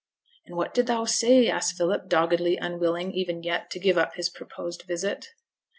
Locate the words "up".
3.99-4.15